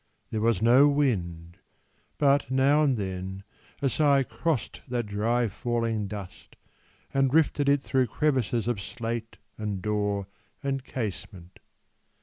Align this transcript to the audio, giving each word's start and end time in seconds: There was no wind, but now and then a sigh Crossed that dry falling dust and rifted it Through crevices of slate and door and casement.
There 0.31 0.41
was 0.41 0.63
no 0.63 0.87
wind, 0.87 1.57
but 2.17 2.49
now 2.49 2.81
and 2.81 2.97
then 2.97 3.43
a 3.83 3.87
sigh 3.87 4.23
Crossed 4.23 4.81
that 4.87 5.05
dry 5.05 5.47
falling 5.47 6.07
dust 6.07 6.55
and 7.13 7.31
rifted 7.31 7.69
it 7.69 7.83
Through 7.83 8.07
crevices 8.07 8.67
of 8.67 8.81
slate 8.81 9.37
and 9.59 9.79
door 9.79 10.25
and 10.63 10.83
casement. 10.83 11.59